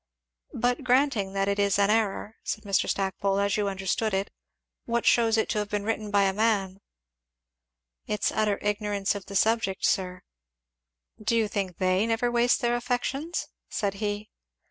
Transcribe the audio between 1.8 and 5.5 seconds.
error," said Mr. Stackpole, "as you understood it, what shews it